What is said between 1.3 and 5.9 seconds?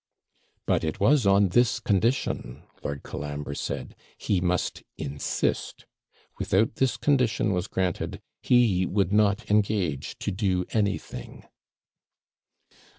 this condition, Lord Colambre said, he must insist.